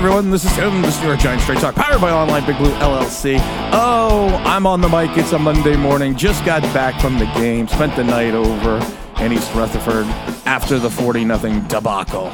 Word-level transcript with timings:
everyone. 0.00 0.30
This 0.30 0.46
is 0.46 0.52
Tim. 0.54 0.80
This 0.80 0.96
is 0.96 1.04
your 1.04 1.14
Giant 1.18 1.42
Straight 1.42 1.58
Talk, 1.58 1.74
powered 1.74 2.00
by 2.00 2.10
Online 2.10 2.42
Big 2.46 2.56
Blue 2.56 2.72
LLC. 2.76 3.36
Oh, 3.70 4.28
I'm 4.46 4.66
on 4.66 4.80
the 4.80 4.88
mic. 4.88 5.14
It's 5.18 5.32
a 5.32 5.38
Monday 5.38 5.76
morning. 5.76 6.16
Just 6.16 6.42
got 6.46 6.62
back 6.72 6.98
from 7.02 7.18
the 7.18 7.26
game. 7.34 7.68
Spent 7.68 7.94
the 7.96 8.04
night 8.04 8.32
over 8.32 8.76
in 9.22 9.30
East 9.30 9.54
Rutherford 9.54 10.06
after 10.46 10.78
the 10.78 10.88
40 10.88 11.26
nothing 11.26 11.60
debacle. 11.68 12.28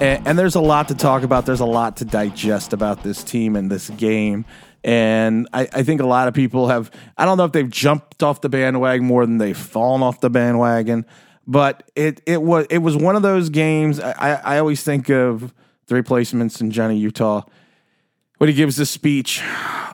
And, 0.00 0.26
and 0.26 0.38
there's 0.38 0.54
a 0.54 0.60
lot 0.62 0.88
to 0.88 0.94
talk 0.94 1.22
about. 1.22 1.44
There's 1.44 1.60
a 1.60 1.66
lot 1.66 1.98
to 1.98 2.06
digest 2.06 2.72
about 2.72 3.02
this 3.02 3.22
team 3.22 3.56
and 3.56 3.70
this 3.70 3.90
game. 3.90 4.46
And 4.82 5.46
I, 5.52 5.68
I 5.70 5.82
think 5.82 6.00
a 6.00 6.06
lot 6.06 6.28
of 6.28 6.34
people 6.34 6.68
have, 6.68 6.90
I 7.18 7.26
don't 7.26 7.36
know 7.36 7.44
if 7.44 7.52
they've 7.52 7.68
jumped 7.68 8.22
off 8.22 8.40
the 8.40 8.48
bandwagon 8.48 9.04
more 9.04 9.26
than 9.26 9.36
they've 9.36 9.54
fallen 9.54 10.02
off 10.02 10.22
the 10.22 10.30
bandwagon, 10.30 11.04
but 11.46 11.90
it, 11.94 12.22
it 12.24 12.40
was 12.40 12.64
it 12.70 12.78
was 12.78 12.96
one 12.96 13.16
of 13.16 13.22
those 13.22 13.50
games. 13.50 14.00
I, 14.00 14.40
I 14.42 14.58
always 14.58 14.82
think 14.82 15.10
of 15.10 15.52
the 15.92 15.96
replacements 15.96 16.60
in 16.60 16.70
Johnny 16.70 16.96
Utah 16.96 17.42
when 18.38 18.48
he 18.48 18.54
gives 18.54 18.76
this 18.76 18.90
speech 18.90 19.40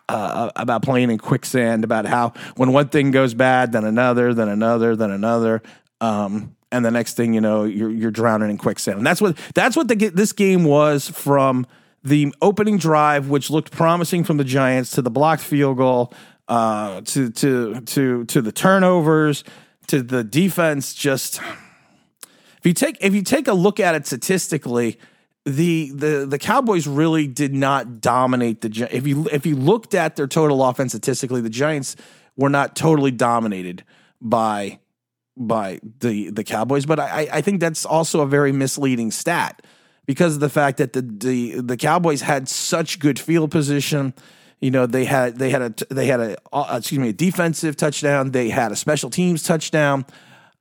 uh, 0.09 0.51
about 0.57 0.83
playing 0.83 1.11
in 1.11 1.19
quicksand, 1.19 1.85
about 1.85 2.07
how 2.07 2.33
when 2.57 2.73
one 2.73 2.89
thing 2.89 3.11
goes 3.11 3.35
bad, 3.35 3.73
then 3.73 3.85
another, 3.85 4.33
then 4.33 4.49
another, 4.49 4.97
then 4.97 5.11
another, 5.11 5.61
um, 6.01 6.57
and 6.71 6.85
the 6.85 6.91
next 6.91 7.15
thing 7.15 7.35
you 7.35 7.41
know, 7.41 7.65
you're 7.65 7.91
you're 7.91 8.11
drowning 8.11 8.51
in 8.51 8.59
quicksand. 8.59 8.99
And 8.99 9.07
that's 9.07 9.21
what 9.21 9.37
that's 9.55 9.77
what 9.77 9.89
the, 9.89 9.97
this 9.97 10.33
game 10.33 10.65
was 10.65 11.09
from 11.09 11.67
the 12.05 12.33
opening 12.41 12.79
drive, 12.79 13.29
which 13.29 13.51
looked 13.51 13.71
promising 13.71 14.25
from 14.25 14.37
the 14.37 14.45
Giants, 14.45 14.93
to 14.93 15.03
the 15.03 15.11
blocked 15.11 15.43
field 15.43 15.77
goal, 15.77 16.13
uh, 16.47 17.01
to 17.03 17.31
to 17.31 17.81
to 17.81 18.25
to 18.27 18.41
the 18.41 18.53
turnovers, 18.53 19.45
to 19.89 20.03
the 20.03 20.23
defense. 20.25 20.95
Just 20.95 21.41
if 22.59 22.65
you 22.65 22.73
take 22.73 22.97
if 23.01 23.15
you 23.15 23.23
take 23.23 23.49
a 23.49 23.55
look 23.55 23.81
at 23.81 23.95
it 23.95 24.07
statistically, 24.07 24.99
the 25.49 25.91
the 25.95 26.27
the 26.27 26.39
Cowboys 26.39 26.87
really 26.87 27.27
did 27.27 27.55
not 27.55 28.01
dominate 28.01 28.61
the. 28.61 28.89
If 28.91 29.07
you 29.07 29.27
if 29.33 29.47
you 29.47 29.57
looked 29.57 29.95
at 29.95 30.17
their 30.17 30.27
total 30.27 30.65
offense 30.65 30.93
statistically, 30.93 31.41
the 31.41 31.51
Giants 31.51 31.97
were 32.37 32.51
not 32.51 32.77
totally 32.77 33.11
dominated 33.11 33.85
by 34.21 34.79
by 35.37 35.81
the 36.01 36.31
the 36.31 36.45
Cowboys. 36.45 36.87
But 36.87 37.01
I 37.01 37.29
I 37.33 37.41
think 37.41 37.61
that's 37.61 37.87
also 37.87 38.21
a 38.21 38.27
very 38.27 38.53
misleading 38.53 39.11
stat 39.11 39.63
because 40.07 40.35
of 40.35 40.41
the 40.41 40.51
fact 40.51 40.79
that 40.79 40.93
the 40.93 41.03
the 41.03 41.61
the 41.61 41.77
Cowboys 41.77 42.21
had 42.21 42.49
such 42.49 42.99
good 42.99 43.19
field 43.19 43.51
position. 43.51 44.13
You 44.61 44.71
know 44.71 44.87
they 44.87 45.05
had 45.05 45.39
they 45.39 45.51
had 45.51 45.63
a 45.63 45.95
they 45.95 46.07
had 46.07 46.21
a 46.21 46.37
uh, 46.53 46.77
excuse 46.79 46.99
me 46.99 47.09
a 47.11 47.13
defensive 47.13 47.77
touchdown. 47.77 48.33
They 48.33 48.51
had 48.51 48.73
a 48.73 48.77
special 48.77 49.09
teams 49.09 49.43
touchdown. 49.43 50.05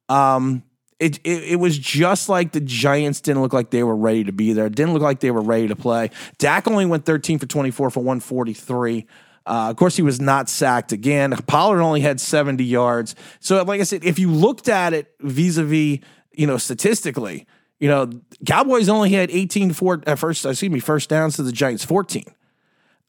Um, 0.07 0.63
it, 0.99 1.19
it, 1.23 1.43
it 1.43 1.55
was 1.57 1.77
just 1.77 2.27
like 2.27 2.51
the 2.51 2.59
Giants 2.59 3.21
didn't 3.21 3.41
look 3.41 3.53
like 3.53 3.69
they 3.69 3.83
were 3.83 3.95
ready 3.95 4.23
to 4.23 4.31
be 4.31 4.53
there. 4.53 4.69
Didn't 4.69 4.93
look 4.93 5.03
like 5.03 5.19
they 5.19 5.31
were 5.31 5.41
ready 5.41 5.67
to 5.67 5.75
play. 5.75 6.09
Dak 6.39 6.67
only 6.67 6.85
went 6.85 7.05
13 7.05 7.39
for 7.39 7.45
24 7.45 7.89
for 7.91 7.99
143. 7.99 9.05
Uh, 9.45 9.69
of 9.69 9.75
course, 9.77 9.95
he 9.95 10.01
was 10.01 10.19
not 10.19 10.49
sacked 10.49 10.91
again. 10.91 11.31
Pollard 11.47 11.81
only 11.81 12.01
had 12.01 12.19
70 12.19 12.63
yards. 12.63 13.15
So, 13.39 13.61
like 13.63 13.79
I 13.79 13.83
said, 13.83 14.03
if 14.03 14.19
you 14.19 14.31
looked 14.31 14.67
at 14.67 14.93
it 14.93 15.13
vis 15.21 15.57
a 15.57 15.63
vis, 15.63 15.99
you 16.33 16.47
know, 16.47 16.57
statistically, 16.57 17.47
you 17.79 17.87
know, 17.87 18.09
Cowboys 18.45 18.89
only 18.89 19.11
had 19.11 19.31
18 19.31 19.73
for, 19.73 20.01
uh, 20.05 20.15
first, 20.15 20.45
excuse 20.45 20.71
me, 20.71 20.79
first 20.79 21.09
downs 21.09 21.35
to 21.35 21.43
the 21.43 21.51
Giants 21.51 21.85
14. 21.85 22.25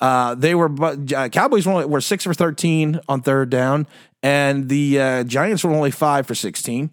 Uh, 0.01 0.35
they 0.37 0.55
were 0.55 0.71
uh, 0.81 1.29
Cowboys 1.29 1.67
were, 1.67 1.73
only, 1.73 1.87
were 1.87 2.01
six 2.01 2.23
for 2.23 2.33
13 2.33 3.01
on 3.09 3.21
third 3.21 3.51
down, 3.51 3.87
and 4.23 4.69
the 4.69 5.01
uh, 5.01 5.25
Giants 5.25 5.65
were 5.65 5.73
only 5.73 5.91
five 5.91 6.25
for 6.27 6.37
16. 6.37 6.91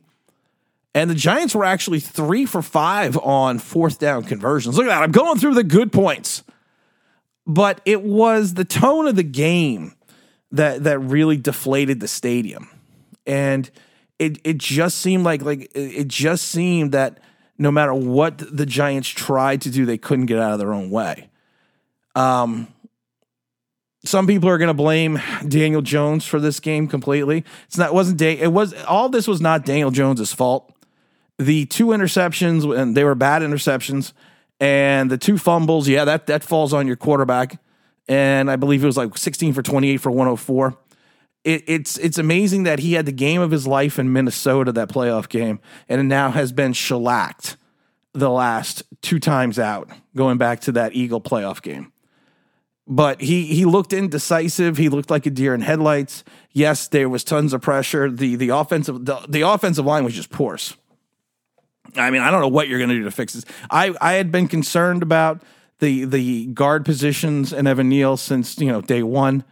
And 0.96 1.10
the 1.10 1.16
Giants 1.16 1.54
were 1.54 1.66
actually 1.66 2.00
three 2.00 2.46
for 2.46 2.62
five 2.62 3.18
on 3.18 3.60
fourth 3.60 4.00
down 4.00 4.24
conversions. 4.24 4.78
Look 4.78 4.86
at 4.86 4.90
that. 4.90 5.04
I'm 5.04 5.12
going 5.12 5.38
through 5.38 5.56
the 5.56 5.64
good 5.64 5.92
points. 5.92 6.42
But 7.46 7.82
it 7.84 8.02
was 8.02 8.54
the 8.54 8.64
tone 8.64 9.06
of 9.06 9.18
the 9.18 9.24
game 9.24 9.94
that 10.52 10.86
that 10.86 10.98
really 11.00 11.36
deflated 11.36 12.00
the 12.00 12.08
stadium. 12.08 12.70
And 13.28 13.70
it 14.18 14.40
it 14.46 14.58
just 14.58 15.00
seemed 15.00 15.26
like 15.26 15.42
like 15.42 15.70
it 15.76 16.08
just 16.08 16.48
seemed 16.48 16.94
that 16.94 17.20
no 17.58 17.72
matter 17.72 17.94
what 17.94 18.38
the 18.38 18.66
Giants 18.66 19.10
tried 19.10 19.62
to 19.62 19.70
do, 19.70 19.86
they 19.86 19.98
couldn't 19.98 20.28
get 20.28 20.40
out 20.40 20.54
of 20.54 20.60
their 20.60 20.74
own 20.74 20.90
way. 20.90 21.30
Um 22.16 22.70
some 24.06 24.28
people 24.28 24.48
are 24.50 24.60
going 24.60 24.68
to 24.68 24.74
blame 24.74 25.20
Daniel 25.48 25.82
Jones 25.82 26.26
for 26.26 26.40
this 26.40 26.60
game 26.60 26.88
completely. 26.88 27.44
It's 27.68 27.78
not 27.78 27.90
it 27.90 27.94
wasn't 27.94 28.22
it 28.22 28.54
was 28.54 28.74
all 28.86 29.10
this 29.10 29.28
was 29.28 29.42
not 29.42 29.66
Daniel 29.66 29.92
Jones's 29.92 30.32
fault 30.32 30.72
the 31.38 31.66
two 31.66 31.88
interceptions 31.88 32.78
and 32.78 32.96
they 32.96 33.04
were 33.04 33.16
bad 33.16 33.42
interceptions 33.42 34.14
and 34.60 35.12
the 35.12 35.18
two 35.18 35.38
fumbles 35.38 35.88
yeah 35.88 36.06
that 36.06 36.28
that 36.28 36.44
falls 36.44 36.74
on 36.74 36.88
your 36.88 36.96
quarterback 36.96 37.60
and 38.08 38.50
i 38.50 38.56
believe 38.56 38.84
it 38.84 38.88
was 38.88 38.98
like 38.98 39.18
16 39.18 39.54
for 39.54 39.62
28 39.62 39.98
for 39.98 40.12
104 40.12 40.78
it, 41.44 41.64
it's 41.68 41.98
it's 41.98 42.18
amazing 42.18 42.64
that 42.64 42.80
he 42.80 42.94
had 42.94 43.06
the 43.06 43.12
game 43.12 43.42
of 43.42 43.52
his 43.52 43.68
life 43.68 44.00
in 44.00 44.14
minnesota 44.14 44.72
that 44.72 44.90
playoff 44.90 45.28
game 45.28 45.60
and 45.90 46.08
now 46.08 46.32
has 46.32 46.52
been 46.52 46.74
shellacked 46.74 47.58
the 48.14 48.30
last 48.30 48.84
two 49.02 49.20
times 49.20 49.60
out 49.60 49.90
going 50.16 50.38
back 50.38 50.62
to 50.62 50.72
that 50.72 50.94
eagle 50.94 51.20
playoff 51.20 51.62
game 51.62 51.92
but 52.88 53.22
he 53.22 53.46
he 53.48 53.66
looked 53.66 53.94
indecisive. 53.94 54.78
He 54.78 54.90
looked 54.90 55.10
like 55.10 55.26
a 55.26 55.32
deer 55.32 55.56
in 55.56 55.62
headlights. 55.62 56.24
Yes, 56.52 56.88
there 56.88 57.10
was 57.10 57.24
tons 57.24 57.54
of 57.54 57.62
pressure. 57.62 58.12
the 58.12 58.36
the 58.36 58.50
offensive 58.50 59.06
the, 59.06 59.26
the 59.28 59.42
offensive 59.42 59.86
line 59.86 60.04
was 60.04 60.14
just 60.14 60.30
porous. 60.30 60.76
I 61.96 62.10
mean, 62.10 62.22
I 62.22 62.32
don't 62.32 62.42
know 62.42 62.48
what 62.48 62.68
you're 62.68 62.80
going 62.80 62.90
to 62.90 62.96
do 62.96 63.04
to 63.04 63.12
fix 63.12 63.34
this. 63.34 63.46
I, 63.70 63.96
I 64.02 64.14
had 64.14 64.32
been 64.32 64.48
concerned 64.48 65.04
about 65.04 65.42
the 65.80 66.06
the 66.06 66.46
guard 66.48 66.86
positions 66.86 67.52
and 67.52 67.68
Evan 67.68 67.90
Neal 67.90 68.18
since 68.18 68.58
you 68.60 68.68
know 68.68 68.82
day 68.82 69.04
one, 69.04 69.44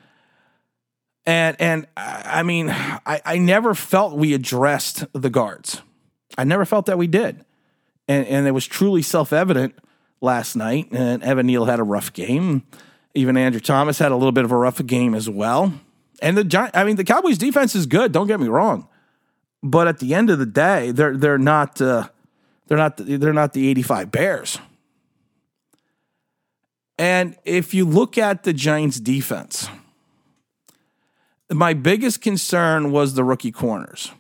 and 1.26 1.60
and 1.60 1.88
I 1.98 2.44
mean, 2.44 2.70
I, 2.70 3.22
I 3.26 3.38
never 3.38 3.74
felt 3.74 4.18
we 4.18 4.34
addressed 4.34 5.06
the 5.14 5.30
guards. 5.30 5.82
I 6.38 6.44
never 6.44 6.66
felt 6.66 6.86
that 6.86 6.98
we 6.98 7.08
did, 7.08 7.44
and 8.08 8.26
and 8.28 8.48
it 8.48 8.52
was 8.52 8.66
truly 8.66 9.02
self 9.02 9.34
evident 9.34 9.76
last 10.22 10.56
night. 10.56 10.88
And 10.92 11.22
Evan 11.24 11.48
Neal 11.48 11.66
had 11.66 11.80
a 11.80 11.84
rough 11.84 12.14
game. 12.14 12.64
Even 13.14 13.38
Andrew 13.38 13.62
Thomas 13.62 14.00
had 14.00 14.12
a 14.12 14.16
little 14.16 14.32
bit 14.32 14.46
of 14.46 14.52
a 14.52 14.58
rough 14.58 14.84
game 14.86 15.14
as 15.14 15.30
well. 15.30 15.74
And 16.22 16.38
the 16.38 16.72
I 16.74 16.84
mean, 16.84 16.96
the 16.96 17.04
Cowboys 17.04 17.38
defense 17.38 17.76
is 17.76 17.86
good. 17.86 18.12
Don't 18.12 18.28
get 18.28 18.40
me 18.40 18.48
wrong, 18.48 18.88
but 19.62 19.88
at 19.88 20.00
the 20.00 20.16
end 20.16 20.30
of 20.30 20.40
the 20.40 20.46
day, 20.46 20.92
they're 20.92 21.18
they're 21.18 21.38
not. 21.38 21.82
Uh, 21.82 22.08
they're 22.74 22.80
not 22.80 22.98
they're 22.98 23.34
not 23.34 23.54
the 23.54 23.70
85 23.70 24.12
Bears. 24.12 24.58
And 26.98 27.36
if 27.46 27.76
you 27.76 27.86
look 27.86 28.18
at 28.18 28.44
the 28.44 28.52
Giants 28.52 29.00
defense, 29.00 29.68
my 31.52 31.76
biggest 31.76 32.22
concern 32.22 32.92
was 32.92 33.14
the 33.14 33.24
rookie 33.24 33.52
corners. 33.52 34.12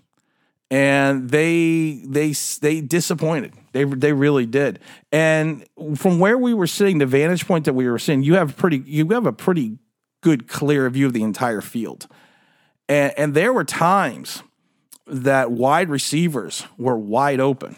And 0.70 1.32
they 1.32 2.04
they 2.06 2.34
they 2.62 2.82
disappointed. 2.82 3.54
They 3.72 3.86
they 3.86 4.14
really 4.14 4.46
did. 4.46 4.80
And 5.12 5.66
from 5.96 6.20
where 6.20 6.38
we 6.38 6.54
were 6.54 6.68
sitting, 6.68 7.00
the 7.00 7.08
vantage 7.08 7.48
point 7.48 7.66
that 7.66 7.74
we 7.74 7.90
were 7.90 7.98
seeing, 7.98 8.22
you 8.22 8.36
have 8.36 8.56
pretty 8.56 8.84
you 8.86 9.08
have 9.10 9.26
a 9.26 9.34
pretty 9.34 9.80
good 10.22 10.48
clear 10.48 10.88
view 10.92 11.08
of 11.08 11.14
the 11.14 11.24
entire 11.24 11.62
field. 11.62 12.08
And, 12.88 13.14
and 13.18 13.34
there 13.34 13.52
were 13.52 13.64
times 13.64 14.44
that 15.08 15.52
wide 15.52 15.90
receivers 15.90 16.66
were 16.78 16.98
wide 16.98 17.40
open 17.40 17.78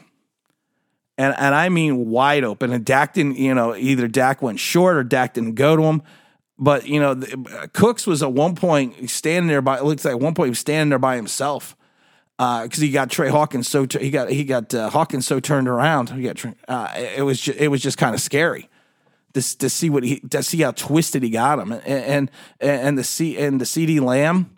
and 1.17 1.35
and 1.37 1.55
I 1.55 1.69
mean 1.69 2.09
wide 2.09 2.43
open. 2.43 2.71
And 2.71 2.83
Dak 2.85 3.13
didn't, 3.13 3.37
you 3.37 3.53
know, 3.53 3.75
either 3.75 4.07
Dak 4.07 4.41
went 4.41 4.59
short 4.59 4.97
or 4.97 5.03
Dak 5.03 5.33
didn't 5.33 5.55
go 5.55 5.75
to 5.75 5.83
him. 5.83 6.01
But 6.57 6.87
you 6.87 6.99
know, 6.99 7.13
the, 7.13 7.69
Cooks 7.73 8.07
was 8.07 8.23
at 8.23 8.31
one 8.31 8.55
point 8.55 9.09
standing 9.09 9.47
there 9.47 9.61
by. 9.61 9.77
It 9.77 9.83
looks 9.83 10.05
like 10.05 10.13
at 10.13 10.19
one 10.19 10.33
point 10.33 10.47
he 10.47 10.51
was 10.51 10.59
standing 10.59 10.89
there 10.89 10.99
by 10.99 11.15
himself 11.15 11.75
because 12.37 12.79
uh, 12.79 12.81
he 12.81 12.91
got 12.91 13.09
Tre 13.09 13.29
Hawkins 13.29 13.67
so 13.67 13.87
he 13.89 14.09
got 14.09 14.29
he 14.29 14.43
got 14.43 14.73
uh, 14.73 14.89
Hawkins 14.89 15.25
so 15.25 15.39
turned 15.39 15.67
around. 15.67 16.09
He 16.09 16.23
got 16.23 16.43
uh, 16.67 16.91
it 16.95 17.23
was 17.23 17.39
just, 17.39 17.59
it 17.59 17.69
was 17.69 17.81
just 17.81 17.97
kind 17.97 18.13
of 18.13 18.21
scary 18.21 18.69
to 19.33 19.57
to 19.57 19.69
see 19.69 19.89
what 19.89 20.03
he 20.03 20.19
to 20.19 20.43
see 20.43 20.61
how 20.61 20.71
twisted 20.71 21.23
he 21.23 21.29
got 21.29 21.59
him 21.59 21.71
and 21.71 21.83
and 21.85 22.31
and 22.59 22.97
the 22.97 23.03
C 23.03 23.37
and 23.37 23.61
the 23.61 23.65
CeeDee 23.65 24.01
Lamb 24.01 24.57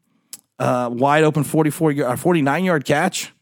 uh, 0.59 0.89
wide 0.91 1.23
open 1.23 1.43
44 1.43 1.91
yard 1.91 2.13
uh, 2.13 2.15
49 2.15 2.63
yard 2.63 2.85
catch 2.85 3.33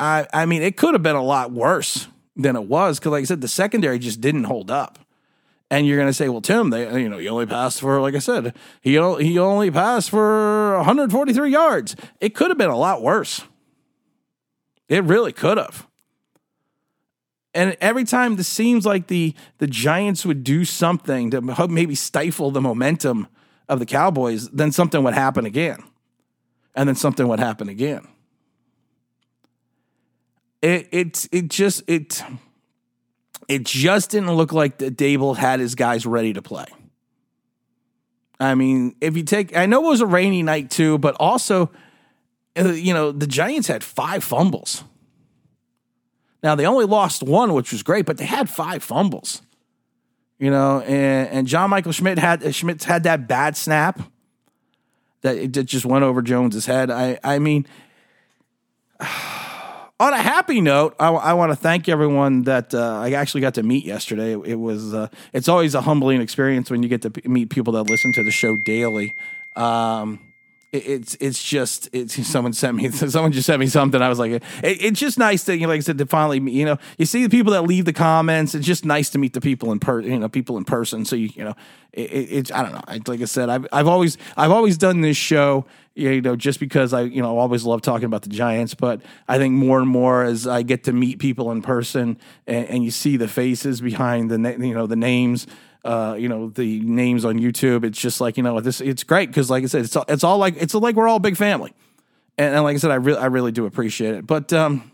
I 0.00 0.26
I 0.32 0.46
mean, 0.46 0.62
it 0.62 0.76
could 0.76 0.94
have 0.94 1.02
been 1.02 1.14
a 1.14 1.22
lot 1.22 1.52
worse 1.52 2.08
than 2.34 2.56
it 2.56 2.64
was 2.64 2.98
because, 2.98 3.12
like 3.12 3.22
I 3.22 3.26
said, 3.26 3.42
the 3.42 3.48
secondary 3.48 3.98
just 3.98 4.20
didn't 4.20 4.44
hold 4.44 4.70
up. 4.70 4.98
And 5.72 5.86
you're 5.86 5.98
going 5.98 6.08
to 6.08 6.14
say, 6.14 6.28
well, 6.28 6.40
Tim, 6.40 6.70
they, 6.70 7.00
you 7.00 7.08
know, 7.08 7.18
he 7.18 7.28
only 7.28 7.46
passed 7.46 7.80
for, 7.80 8.00
like 8.00 8.16
I 8.16 8.18
said, 8.18 8.56
he 8.80 8.92
he 8.92 9.38
only 9.38 9.70
passed 9.70 10.10
for 10.10 10.76
143 10.78 11.52
yards. 11.52 11.94
It 12.20 12.34
could 12.34 12.48
have 12.48 12.58
been 12.58 12.70
a 12.70 12.76
lot 12.76 13.02
worse. 13.02 13.42
It 14.88 15.04
really 15.04 15.32
could 15.32 15.58
have. 15.58 15.86
And 17.54 17.76
every 17.80 18.04
time 18.04 18.36
this 18.36 18.48
seems 18.48 18.86
like 18.86 19.08
the 19.08 19.34
the 19.58 19.66
Giants 19.66 20.24
would 20.24 20.42
do 20.42 20.64
something 20.64 21.30
to 21.30 21.68
maybe 21.68 21.94
stifle 21.94 22.50
the 22.50 22.60
momentum 22.60 23.28
of 23.68 23.78
the 23.78 23.86
Cowboys, 23.86 24.48
then 24.50 24.72
something 24.72 25.04
would 25.04 25.14
happen 25.14 25.46
again, 25.46 25.82
and 26.74 26.88
then 26.88 26.96
something 26.96 27.28
would 27.28 27.40
happen 27.40 27.68
again 27.68 28.08
it 30.62 30.88
it 30.92 31.28
it 31.32 31.48
just 31.48 31.82
it 31.86 32.22
it 33.48 33.64
just 33.64 34.10
didn't 34.10 34.30
look 34.32 34.52
like 34.52 34.78
that 34.78 34.96
Daboll 34.96 35.36
had 35.36 35.60
his 35.60 35.74
guys 35.74 36.06
ready 36.06 36.32
to 36.32 36.42
play. 36.42 36.66
I 38.38 38.54
mean, 38.54 38.94
if 39.00 39.16
you 39.16 39.22
take, 39.22 39.54
I 39.56 39.66
know 39.66 39.84
it 39.84 39.88
was 39.88 40.00
a 40.00 40.06
rainy 40.06 40.42
night 40.42 40.70
too, 40.70 40.96
but 40.98 41.14
also, 41.20 41.70
uh, 42.56 42.70
you 42.70 42.94
know, 42.94 43.12
the 43.12 43.26
Giants 43.26 43.68
had 43.68 43.84
five 43.84 44.24
fumbles. 44.24 44.82
Now 46.42 46.54
they 46.54 46.64
only 46.64 46.86
lost 46.86 47.22
one, 47.22 47.52
which 47.52 47.70
was 47.70 47.82
great, 47.82 48.06
but 48.06 48.16
they 48.16 48.24
had 48.24 48.48
five 48.48 48.82
fumbles. 48.82 49.42
You 50.38 50.50
know, 50.50 50.80
and, 50.80 51.28
and 51.28 51.46
John 51.46 51.68
Michael 51.68 51.92
Schmidt 51.92 52.18
had 52.18 52.42
uh, 52.42 52.50
Schmitz 52.50 52.84
had 52.84 53.02
that 53.02 53.28
bad 53.28 53.58
snap 53.58 54.00
that 55.20 55.36
it 55.36 55.48
just 55.66 55.84
went 55.84 56.02
over 56.02 56.22
Jones's 56.22 56.64
head. 56.64 56.90
I 56.90 57.18
I 57.22 57.38
mean, 57.38 57.66
on 60.00 60.14
a 60.14 60.18
happy 60.18 60.62
note, 60.62 60.96
I, 60.98 61.10
I 61.10 61.32
want 61.34 61.52
to 61.52 61.56
thank 61.56 61.86
everyone 61.86 62.44
that 62.44 62.74
uh, 62.74 63.00
I 63.00 63.12
actually 63.12 63.42
got 63.42 63.54
to 63.54 63.62
meet 63.62 63.84
yesterday. 63.84 64.32
It, 64.32 64.58
was 64.58 64.94
uh, 64.94 65.08
it's 65.34 65.46
always 65.46 65.74
a 65.74 65.82
humbling 65.82 66.22
experience 66.22 66.70
when 66.70 66.82
you 66.82 66.88
get 66.88 67.02
to 67.02 67.10
p- 67.10 67.28
meet 67.28 67.50
people 67.50 67.74
that 67.74 67.84
listen 67.84 68.12
to 68.14 68.24
the 68.24 68.30
show 68.30 68.56
daily. 68.56 69.14
Um, 69.56 70.18
it's 70.72 71.16
it's 71.20 71.42
just 71.42 71.88
it's 71.92 72.26
someone 72.26 72.52
sent 72.52 72.76
me 72.76 72.90
someone 72.90 73.32
just 73.32 73.46
sent 73.46 73.60
me 73.60 73.66
something. 73.66 74.00
I 74.00 74.08
was 74.08 74.18
like, 74.18 74.32
it, 74.32 74.42
it's 74.62 75.00
just 75.00 75.18
nice 75.18 75.44
to 75.44 75.54
you 75.54 75.62
know, 75.62 75.68
like 75.68 75.78
I 75.78 75.80
said 75.80 75.98
to 75.98 76.06
finally 76.06 76.38
you 76.50 76.64
know 76.64 76.78
you 76.98 77.06
see 77.06 77.22
the 77.22 77.28
people 77.28 77.52
that 77.52 77.62
leave 77.62 77.84
the 77.84 77.92
comments. 77.92 78.54
It's 78.54 78.66
just 78.66 78.84
nice 78.84 79.10
to 79.10 79.18
meet 79.18 79.32
the 79.32 79.40
people 79.40 79.72
in 79.72 79.80
per 79.80 80.00
you 80.00 80.18
know 80.18 80.28
people 80.28 80.56
in 80.56 80.64
person. 80.64 81.04
So 81.04 81.16
you 81.16 81.30
you 81.34 81.44
know 81.44 81.54
it, 81.92 82.02
it's 82.02 82.52
I 82.52 82.62
don't 82.62 82.72
know. 82.72 83.02
Like 83.06 83.20
I 83.20 83.24
said, 83.24 83.48
I've 83.48 83.66
I've 83.72 83.88
always 83.88 84.16
I've 84.36 84.52
always 84.52 84.78
done 84.78 85.00
this 85.00 85.16
show 85.16 85.66
you 85.94 86.20
know 86.20 86.36
just 86.36 86.60
because 86.60 86.92
I 86.92 87.02
you 87.02 87.20
know 87.20 87.36
always 87.36 87.64
love 87.64 87.82
talking 87.82 88.06
about 88.06 88.22
the 88.22 88.28
Giants. 88.28 88.74
But 88.74 89.02
I 89.26 89.38
think 89.38 89.54
more 89.54 89.80
and 89.80 89.88
more 89.88 90.22
as 90.22 90.46
I 90.46 90.62
get 90.62 90.84
to 90.84 90.92
meet 90.92 91.18
people 91.18 91.50
in 91.50 91.62
person 91.62 92.16
and, 92.46 92.66
and 92.66 92.84
you 92.84 92.92
see 92.92 93.16
the 93.16 93.28
faces 93.28 93.80
behind 93.80 94.30
the 94.30 94.38
you 94.38 94.74
know 94.74 94.86
the 94.86 94.96
names 94.96 95.46
uh, 95.84 96.16
you 96.18 96.28
know, 96.28 96.48
the 96.50 96.80
names 96.80 97.24
on 97.24 97.38
YouTube. 97.38 97.84
It's 97.84 97.98
just 97.98 98.20
like 98.20 98.36
you 98.36 98.42
know, 98.42 98.60
this 98.60 98.80
it's 98.80 99.04
great 99.04 99.28
because, 99.28 99.50
like 99.50 99.64
I 99.64 99.66
said, 99.66 99.84
it's 99.84 99.96
all, 99.96 100.04
it's 100.08 100.24
all 100.24 100.38
like 100.38 100.56
it's 100.58 100.74
like 100.74 100.96
we're 100.96 101.08
all 101.08 101.16
a 101.16 101.20
big 101.20 101.36
family, 101.36 101.72
and, 102.38 102.54
and 102.54 102.64
like 102.64 102.74
I 102.74 102.78
said, 102.78 102.90
I 102.90 102.96
really 102.96 103.18
I 103.18 103.26
really 103.26 103.52
do 103.52 103.66
appreciate 103.66 104.14
it. 104.14 104.26
But 104.26 104.52
um, 104.52 104.90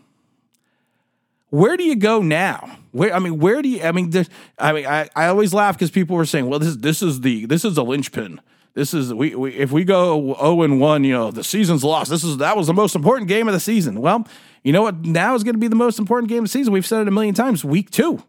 where 1.49 1.77
do 1.77 1.83
you 1.83 1.95
go 1.95 2.21
now? 2.21 2.77
Where 2.91 3.13
I 3.13 3.19
mean, 3.19 3.39
where 3.39 3.61
do 3.61 3.69
you? 3.69 3.81
I 3.83 3.91
mean, 3.91 4.11
I 4.57 4.73
mean, 4.73 4.85
I, 4.85 5.09
I 5.15 5.27
always 5.27 5.53
laugh 5.53 5.75
because 5.75 5.91
people 5.91 6.15
were 6.15 6.25
saying, 6.25 6.49
well, 6.49 6.59
this 6.59 6.69
is 6.69 6.77
this 6.79 7.01
is 7.01 7.21
the 7.21 7.45
this 7.45 7.63
is 7.65 7.77
a 7.77 7.83
linchpin. 7.83 8.41
This 8.73 8.93
is 8.93 9.13
we, 9.13 9.33
we 9.33 9.53
if 9.53 9.71
we 9.71 9.83
go 9.83 10.21
zero 10.21 10.35
oh 10.39 10.61
and 10.61 10.79
one, 10.79 11.03
you 11.03 11.13
know, 11.13 11.31
the 11.31 11.43
season's 11.43 11.83
lost. 11.83 12.11
This 12.11 12.23
is 12.23 12.37
that 12.37 12.55
was 12.55 12.67
the 12.67 12.73
most 12.73 12.95
important 12.95 13.27
game 13.27 13.47
of 13.47 13.53
the 13.53 13.59
season. 13.59 14.01
Well, 14.01 14.27
you 14.63 14.71
know 14.71 14.83
what? 14.83 15.03
Now 15.03 15.35
is 15.35 15.43
going 15.43 15.55
to 15.55 15.59
be 15.59 15.67
the 15.67 15.75
most 15.75 15.99
important 15.99 16.29
game 16.29 16.39
of 16.39 16.45
the 16.45 16.49
season. 16.49 16.73
We've 16.73 16.85
said 16.85 17.01
it 17.01 17.07
a 17.07 17.11
million 17.11 17.33
times. 17.33 17.65
Week 17.65 17.89
two. 17.89 18.23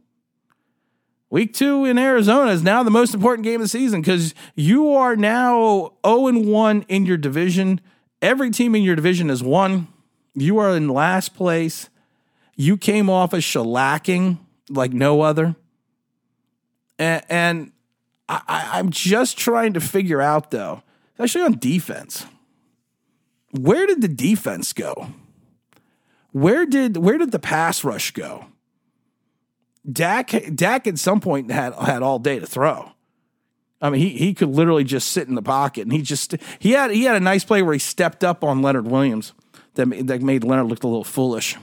Week 1.30 1.52
two 1.52 1.84
in 1.84 1.98
Arizona 1.98 2.52
is 2.52 2.62
now 2.62 2.82
the 2.82 2.90
most 2.90 3.12
important 3.12 3.44
game 3.44 3.56
of 3.56 3.64
the 3.64 3.68
season 3.68 4.00
because 4.00 4.34
you 4.54 4.92
are 4.94 5.14
now 5.14 5.92
0 6.06 6.28
and 6.28 6.46
1 6.46 6.86
in 6.88 7.04
your 7.04 7.18
division. 7.18 7.80
Every 8.22 8.50
team 8.50 8.74
in 8.74 8.82
your 8.82 8.96
division 8.96 9.28
is 9.28 9.42
one. 9.42 9.88
You 10.34 10.58
are 10.58 10.74
in 10.74 10.88
last 10.88 11.34
place. 11.34 11.90
You 12.56 12.76
came 12.76 13.10
off 13.10 13.32
a 13.32 13.38
shellacking 13.38 14.38
like 14.70 14.92
no 14.92 15.20
other. 15.20 15.54
And, 16.98 17.22
and 17.28 17.72
I, 18.28 18.70
I'm 18.72 18.90
just 18.90 19.38
trying 19.38 19.74
to 19.74 19.80
figure 19.80 20.20
out, 20.20 20.50
though, 20.50 20.82
especially 21.12 21.42
on 21.42 21.58
defense, 21.58 22.26
where 23.50 23.86
did 23.86 24.00
the 24.00 24.08
defense 24.08 24.72
go? 24.72 25.08
Where 26.32 26.66
did 26.66 26.98
where 26.98 27.16
did 27.16 27.32
the 27.32 27.38
pass 27.38 27.84
rush 27.84 28.10
go? 28.10 28.46
Dak 29.90 30.32
Dak 30.54 30.86
at 30.86 30.98
some 30.98 31.20
point 31.20 31.50
had 31.50 31.74
had 31.74 32.02
all 32.02 32.18
day 32.18 32.38
to 32.38 32.46
throw. 32.46 32.92
I 33.80 33.90
mean, 33.90 34.00
he 34.00 34.10
he 34.10 34.34
could 34.34 34.48
literally 34.48 34.84
just 34.84 35.12
sit 35.12 35.28
in 35.28 35.34
the 35.34 35.42
pocket, 35.42 35.82
and 35.82 35.92
he 35.92 36.02
just 36.02 36.34
he 36.58 36.72
had 36.72 36.90
he 36.90 37.04
had 37.04 37.16
a 37.16 37.20
nice 37.20 37.44
play 37.44 37.62
where 37.62 37.72
he 37.72 37.78
stepped 37.78 38.24
up 38.24 38.42
on 38.42 38.60
Leonard 38.60 38.86
Williams 38.86 39.32
that 39.74 39.86
that 40.06 40.20
made 40.20 40.44
Leonard 40.44 40.66
look 40.66 40.82
a 40.82 40.88
little 40.88 41.04
foolish. 41.04 41.56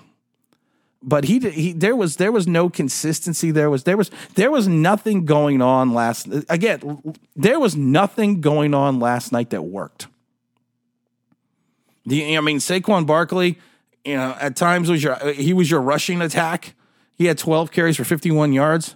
But 1.03 1.25
he 1.25 1.39
he 1.39 1.73
there 1.73 1.95
was 1.95 2.15
there 2.15 2.31
was 2.31 2.47
no 2.47 2.69
consistency. 2.69 3.51
There 3.51 3.69
was 3.69 3.83
there 3.83 3.97
was 3.97 4.09
there 4.35 4.49
was 4.49 4.67
nothing 4.67 5.25
going 5.25 5.61
on 5.61 5.93
last 5.93 6.27
again. 6.49 7.15
There 7.35 7.59
was 7.59 7.75
nothing 7.75 8.41
going 8.41 8.73
on 8.73 8.99
last 8.99 9.31
night 9.31 9.51
that 9.51 9.63
worked. 9.63 10.07
The 12.05 12.37
I 12.37 12.41
mean 12.41 12.57
Saquon 12.57 13.05
Barkley, 13.05 13.59
you 14.03 14.15
know, 14.15 14.35
at 14.39 14.55
times 14.55 14.89
was 14.89 15.03
your 15.03 15.15
he 15.33 15.53
was 15.53 15.69
your 15.69 15.81
rushing 15.81 16.21
attack 16.21 16.73
he 17.15 17.25
had 17.25 17.37
12 17.37 17.71
carries 17.71 17.97
for 17.97 18.03
51 18.03 18.53
yards. 18.53 18.95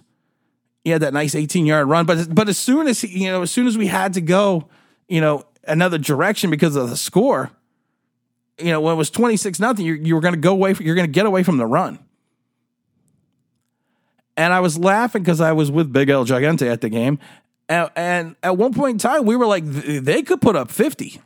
He 0.84 0.90
had 0.90 1.02
that 1.02 1.12
nice 1.12 1.34
18 1.34 1.66
yard 1.66 1.88
run, 1.88 2.06
but 2.06 2.34
but 2.34 2.48
as 2.48 2.58
soon 2.58 2.86
as 2.86 3.00
he, 3.00 3.24
you 3.24 3.30
know, 3.30 3.42
as 3.42 3.50
soon 3.50 3.66
as 3.66 3.76
we 3.76 3.86
had 3.86 4.14
to 4.14 4.20
go, 4.20 4.68
you 5.08 5.20
know, 5.20 5.44
another 5.64 5.98
direction 5.98 6.50
because 6.50 6.74
of 6.76 6.88
the 6.88 6.96
score, 6.96 7.50
you 8.58 8.70
know, 8.70 8.80
when 8.80 8.94
it 8.94 8.96
was 8.96 9.10
26 9.10 9.60
nothing, 9.60 9.84
you 9.84 9.94
you 9.94 10.14
were 10.14 10.20
going 10.20 10.34
to 10.34 10.40
go 10.40 10.52
away, 10.52 10.74
you're 10.80 10.94
going 10.94 11.06
to 11.06 11.12
get 11.12 11.26
away 11.26 11.42
from 11.42 11.58
the 11.58 11.66
run. 11.66 11.98
And 14.36 14.54
I 14.54 14.60
was 14.60 14.78
laughing 14.78 15.22
because 15.22 15.42
I 15.42 15.52
was 15.52 15.70
with 15.70 15.92
Big 15.92 16.08
El 16.08 16.24
Gigante 16.24 16.70
at 16.70 16.80
the 16.80 16.88
game, 16.88 17.18
and, 17.68 17.90
and 17.94 18.36
at 18.42 18.56
one 18.56 18.72
point 18.72 18.94
in 18.94 18.98
time, 18.98 19.26
we 19.26 19.36
were 19.36 19.46
like, 19.46 19.64
they 19.66 20.22
could 20.22 20.40
put 20.40 20.56
up 20.56 20.70
50. 20.70 21.20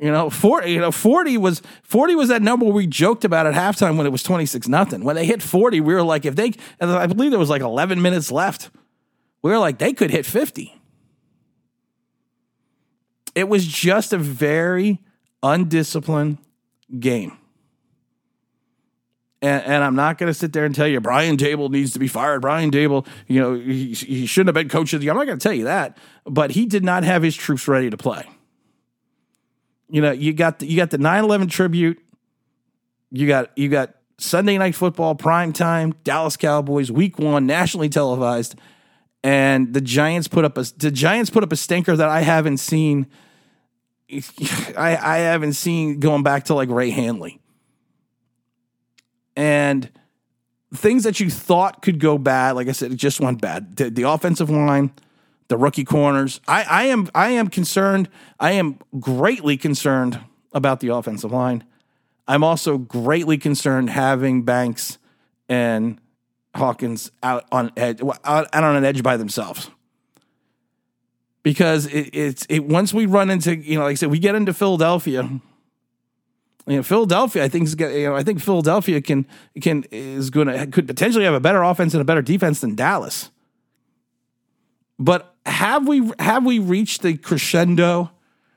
You 0.00 0.10
know, 0.10 0.30
40, 0.30 0.72
you 0.72 0.80
know, 0.80 0.90
40 0.90 1.36
was 1.36 1.60
40 1.82 2.14
was 2.14 2.30
that 2.30 2.40
number 2.40 2.64
we 2.64 2.86
joked 2.86 3.22
about 3.22 3.46
at 3.46 3.52
halftime 3.52 3.98
when 3.98 4.06
it 4.06 4.10
was 4.10 4.22
26 4.22 4.66
nothing. 4.66 5.04
When 5.04 5.14
they 5.14 5.26
hit 5.26 5.42
40, 5.42 5.82
we 5.82 5.92
were 5.92 6.02
like, 6.02 6.24
if 6.24 6.36
they 6.36 6.52
I 6.80 7.06
believe 7.06 7.30
there 7.30 7.38
was 7.38 7.50
like 7.50 7.60
11 7.60 8.00
minutes 8.00 8.32
left. 8.32 8.70
We 9.42 9.50
were 9.50 9.58
like, 9.58 9.78
they 9.78 9.92
could 9.92 10.10
hit 10.10 10.24
50. 10.24 10.74
It 13.34 13.48
was 13.48 13.66
just 13.66 14.14
a 14.14 14.18
very 14.18 15.00
undisciplined 15.42 16.38
game. 16.98 17.36
And, 19.42 19.64
and, 19.64 19.84
I'm 19.84 19.94
not 19.94 20.18
going 20.18 20.28
to 20.28 20.34
sit 20.34 20.52
there 20.52 20.66
and 20.66 20.74
tell 20.74 20.86
you 20.86 21.00
Brian 21.00 21.38
Daboll 21.38 21.70
needs 21.70 21.92
to 21.92 21.98
be 21.98 22.08
fired. 22.08 22.42
Brian 22.42 22.70
Daboll, 22.70 23.06
you 23.26 23.40
know, 23.40 23.54
he, 23.54 23.94
he 23.94 24.26
shouldn't 24.26 24.48
have 24.48 24.54
been 24.54 24.68
coach 24.68 24.92
of 24.92 25.00
the 25.00 25.04
year. 25.04 25.12
I'm 25.12 25.16
not 25.16 25.26
going 25.26 25.38
to 25.38 25.42
tell 25.42 25.54
you 25.54 25.64
that, 25.64 25.96
but 26.26 26.50
he 26.50 26.66
did 26.66 26.84
not 26.84 27.04
have 27.04 27.22
his 27.22 27.34
troops 27.34 27.66
ready 27.66 27.88
to 27.88 27.96
play 27.96 28.28
you 29.90 30.00
know, 30.00 30.12
you 30.12 30.32
got 30.32 30.60
the, 30.60 30.66
you 30.66 30.76
got 30.76 30.90
the 30.90 30.98
9/11 30.98 31.50
tribute. 31.50 32.00
You 33.10 33.26
got 33.26 33.56
you 33.56 33.68
got 33.68 33.94
Sunday 34.18 34.58
night 34.58 34.74
football 34.74 35.14
prime 35.14 35.52
time, 35.52 35.94
Dallas 36.04 36.36
Cowboys 36.36 36.92
week 36.92 37.18
1 37.18 37.46
nationally 37.46 37.88
televised 37.88 38.54
and 39.22 39.74
the 39.74 39.80
Giants 39.80 40.28
put 40.28 40.44
up 40.44 40.56
a 40.56 40.64
the 40.76 40.90
Giants 40.90 41.30
put 41.30 41.42
up 41.42 41.52
a 41.52 41.56
stinker 41.56 41.96
that 41.96 42.08
I 42.08 42.20
haven't 42.20 42.58
seen 42.58 43.06
I 44.76 44.96
I 45.00 45.18
haven't 45.18 45.54
seen 45.54 46.00
going 46.00 46.22
back 46.22 46.44
to 46.44 46.54
like 46.54 46.68
Ray 46.68 46.90
Handley. 46.90 47.40
And 49.36 49.88
things 50.74 51.04
that 51.04 51.20
you 51.20 51.30
thought 51.30 51.82
could 51.82 51.98
go 51.98 52.18
bad, 52.18 52.52
like 52.52 52.68
I 52.68 52.72
said, 52.72 52.92
it 52.92 52.96
just 52.96 53.20
went 53.20 53.40
bad. 53.40 53.76
The, 53.76 53.88
the 53.88 54.02
offensive 54.02 54.50
line, 54.50 54.92
the 55.50 55.58
rookie 55.58 55.84
corners. 55.84 56.40
I, 56.46 56.62
I 56.62 56.82
am 56.84 57.10
I 57.12 57.30
am 57.30 57.48
concerned. 57.48 58.08
I 58.38 58.52
am 58.52 58.78
greatly 59.00 59.56
concerned 59.56 60.20
about 60.52 60.78
the 60.78 60.88
offensive 60.88 61.32
line. 61.32 61.64
I'm 62.28 62.44
also 62.44 62.78
greatly 62.78 63.36
concerned 63.36 63.90
having 63.90 64.44
Banks 64.44 64.98
and 65.48 66.00
Hawkins 66.54 67.10
out 67.24 67.46
on 67.50 67.72
edge 67.76 68.00
out, 68.24 68.54
on 68.54 68.76
an 68.76 68.84
edge 68.84 69.02
by 69.02 69.16
themselves. 69.16 69.68
Because 71.42 71.86
it, 71.86 72.10
it's 72.12 72.46
it 72.48 72.60
once 72.60 72.94
we 72.94 73.06
run 73.06 73.28
into 73.28 73.56
you 73.56 73.76
know 73.76 73.84
like 73.84 73.92
I 73.92 73.94
said 73.94 74.10
we 74.10 74.20
get 74.20 74.36
into 74.36 74.54
Philadelphia. 74.54 75.28
You 76.66 76.76
know, 76.76 76.82
Philadelphia, 76.84 77.42
I 77.42 77.48
think 77.48 77.64
is 77.64 77.74
you 77.76 78.04
know 78.04 78.14
I 78.14 78.22
think 78.22 78.40
Philadelphia 78.40 79.00
can 79.00 79.26
can 79.60 79.84
is 79.90 80.30
going 80.30 80.46
to 80.46 80.68
could 80.68 80.86
potentially 80.86 81.24
have 81.24 81.34
a 81.34 81.40
better 81.40 81.64
offense 81.64 81.92
and 81.92 82.00
a 82.00 82.04
better 82.04 82.22
defense 82.22 82.60
than 82.60 82.76
Dallas. 82.76 83.30
But 84.96 85.29
have 85.46 85.86
we 85.88 86.10
have 86.18 86.44
we 86.44 86.58
reached 86.58 87.02
the 87.02 87.16
crescendo 87.16 88.10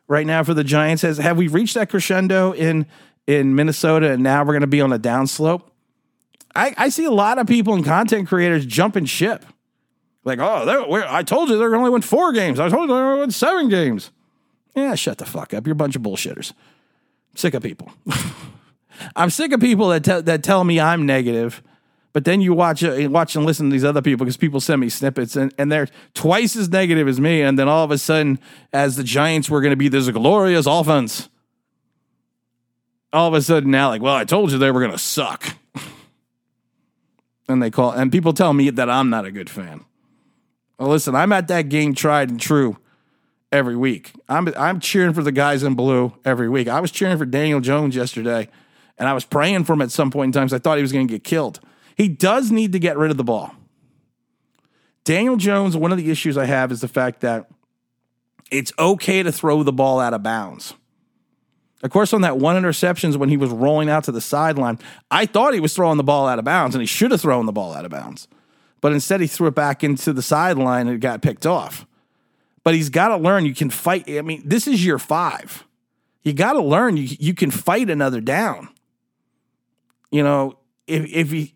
right 0.07 0.25
now 0.25 0.43
for 0.43 0.53
the 0.53 0.63
Giants? 0.63 1.01
Has 1.01 1.17
have 1.17 1.37
we 1.37 1.47
reached 1.47 1.75
that 1.75 1.89
crescendo 1.89 2.51
in 2.53 2.85
in 3.27 3.55
Minnesota 3.55 4.11
and 4.11 4.23
now 4.23 4.43
we're 4.43 4.53
going 4.53 4.61
to 4.61 4.67
be 4.67 4.81
on 4.81 4.91
a 4.91 4.99
downslope? 4.99 5.63
I, 6.55 6.73
I 6.77 6.89
see 6.89 7.05
a 7.05 7.11
lot 7.11 7.39
of 7.39 7.47
people 7.47 7.73
and 7.73 7.83
content 7.83 8.27
creators 8.27 8.65
jumping 8.65 9.05
ship. 9.05 9.45
Like, 10.23 10.39
oh, 10.39 11.05
I 11.07 11.23
told 11.23 11.49
you 11.49 11.57
they're 11.57 11.75
only 11.75 11.89
win 11.89 12.01
four 12.01 12.31
games. 12.31 12.59
I 12.59 12.69
told 12.69 12.89
you 12.89 12.95
they're 12.95 13.15
to 13.15 13.19
win 13.21 13.31
seven 13.31 13.69
games. 13.69 14.11
Yeah, 14.75 14.95
shut 14.95 15.17
the 15.17 15.25
fuck 15.25 15.53
up. 15.53 15.65
You're 15.65 15.73
a 15.73 15.75
bunch 15.75 15.95
of 15.95 16.01
bullshitters. 16.01 16.53
Sick 17.35 17.53
of 17.53 17.63
people. 17.63 17.91
I'm 19.15 19.29
sick 19.29 19.51
of 19.51 19.59
people 19.59 19.89
that, 19.89 20.03
te- 20.03 20.21
that 20.21 20.43
tell 20.43 20.63
me 20.63 20.79
I'm 20.79 21.05
negative 21.05 21.61
but 22.13 22.25
then 22.25 22.41
you 22.41 22.53
watch 22.53 22.83
uh, 22.83 23.09
watch 23.09 23.35
and 23.35 23.43
listen 23.45 23.69
to 23.69 23.73
these 23.73 23.83
other 23.83 24.01
people 24.01 24.23
because 24.23 24.37
people 24.37 24.61
send 24.61 24.79
me 24.79 24.89
snippets 24.89 25.35
and, 25.35 25.53
and 25.57 25.71
they're 25.71 25.87
twice 26.13 26.55
as 26.55 26.69
negative 26.69 27.07
as 27.07 27.19
me. 27.19 27.41
And 27.41 27.57
then 27.57 27.67
all 27.67 27.83
of 27.83 27.91
a 27.91 27.97
sudden, 27.97 28.39
as 28.71 28.95
the 28.95 29.03
Giants 29.03 29.49
were 29.49 29.61
going 29.61 29.71
to 29.71 29.77
be 29.77 29.89
this 29.89 30.07
glorious 30.09 30.67
offense, 30.67 31.27
all 33.11 33.27
of 33.27 33.33
a 33.33 33.41
sudden 33.41 33.71
now, 33.71 33.89
like, 33.89 34.03
well, 34.03 34.15
I 34.15 34.25
told 34.25 34.51
you 34.51 34.59
they 34.59 34.71
were 34.71 34.79
going 34.79 34.91
to 34.91 34.97
suck. 34.97 35.57
and 37.49 37.61
they 37.61 37.71
call 37.71 37.91
and 37.91 38.11
people 38.11 38.31
tell 38.31 38.53
me 38.53 38.69
that 38.69 38.89
I'm 38.89 39.09
not 39.09 39.25
a 39.25 39.31
good 39.31 39.49
fan. 39.49 39.83
Well, 40.77 40.89
listen, 40.89 41.15
I'm 41.15 41.31
at 41.31 41.47
that 41.47 41.69
game 41.69 41.95
tried 41.95 42.29
and 42.29 42.39
true 42.39 42.77
every 43.51 43.75
week. 43.75 44.11
I'm 44.29 44.53
I'm 44.55 44.79
cheering 44.79 45.13
for 45.13 45.23
the 45.23 45.31
guys 45.31 45.63
in 45.63 45.73
blue 45.73 46.13
every 46.23 46.47
week. 46.47 46.67
I 46.67 46.79
was 46.79 46.91
cheering 46.91 47.17
for 47.17 47.25
Daniel 47.25 47.59
Jones 47.59 47.95
yesterday, 47.95 48.49
and 48.99 49.09
I 49.09 49.13
was 49.13 49.25
praying 49.25 49.63
for 49.63 49.73
him 49.73 49.81
at 49.81 49.89
some 49.89 50.11
point 50.11 50.29
in 50.29 50.31
time 50.33 50.45
because 50.45 50.59
I 50.59 50.61
thought 50.61 50.77
he 50.77 50.83
was 50.83 50.91
going 50.91 51.07
to 51.07 51.11
get 51.11 51.23
killed. 51.23 51.59
He 51.95 52.07
does 52.07 52.51
need 52.51 52.71
to 52.73 52.79
get 52.79 52.97
rid 52.97 53.11
of 53.11 53.17
the 53.17 53.23
ball. 53.23 53.53
Daniel 55.03 55.35
Jones, 55.35 55.75
one 55.75 55.91
of 55.91 55.97
the 55.97 56.09
issues 56.09 56.37
I 56.37 56.45
have 56.45 56.71
is 56.71 56.81
the 56.81 56.87
fact 56.87 57.21
that 57.21 57.49
it's 58.51 58.71
okay 58.79 59.23
to 59.23 59.31
throw 59.31 59.63
the 59.63 59.73
ball 59.73 59.99
out 59.99 60.13
of 60.13 60.23
bounds. 60.23 60.73
Of 61.83 61.91
course, 61.91 62.13
on 62.13 62.21
that 62.21 62.37
one 62.37 62.55
interceptions 62.55 63.17
when 63.17 63.27
he 63.27 63.35
was 63.35 63.49
rolling 63.49 63.89
out 63.89 64.05
to 64.05 64.11
the 64.11 64.21
sideline, 64.21 64.79
I 65.11 65.25
thought 65.25 65.53
he 65.53 65.59
was 65.59 65.75
throwing 65.75 65.97
the 65.97 66.03
ball 66.03 66.27
out 66.27 66.39
of 66.39 66.45
bounds 66.45 66.75
and 66.75 66.81
he 66.81 66.85
should 66.85 67.11
have 67.11 67.19
thrown 67.19 67.45
the 67.45 67.51
ball 67.51 67.73
out 67.73 67.83
of 67.83 67.91
bounds. 67.91 68.29
But 68.79 68.93
instead, 68.93 69.19
he 69.19 69.27
threw 69.27 69.47
it 69.47 69.55
back 69.55 69.83
into 69.83 70.13
the 70.13 70.21
sideline 70.21 70.87
and 70.87 70.95
it 70.95 70.99
got 70.99 71.21
picked 71.21 71.45
off. 71.45 71.85
But 72.63 72.75
he's 72.75 72.89
got 72.89 73.09
to 73.09 73.17
learn 73.17 73.45
you 73.45 73.53
can 73.53 73.69
fight. 73.69 74.09
I 74.09 74.21
mean, 74.21 74.43
this 74.45 74.67
is 74.67 74.85
year 74.85 74.97
five. 74.97 75.65
You 76.23 76.31
got 76.31 76.53
to 76.53 76.61
learn 76.61 76.95
you, 76.95 77.15
you 77.19 77.33
can 77.33 77.51
fight 77.51 77.89
another 77.89 78.21
down. 78.21 78.69
You 80.09 80.23
know, 80.23 80.57
if, 80.87 81.05
if 81.05 81.31
you 81.31 81.47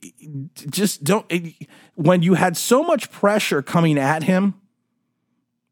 just 0.69 1.03
don't, 1.03 1.25
when 1.95 2.21
you 2.21 2.35
had 2.35 2.55
so 2.55 2.83
much 2.83 3.11
pressure 3.11 3.61
coming 3.61 3.97
at 3.97 4.23
him, 4.23 4.55